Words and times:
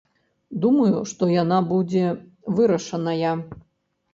Думаю, 0.63 1.01
што 1.11 1.29
яна 1.33 1.59
будзе 1.73 2.05
вырашаная. 2.61 3.37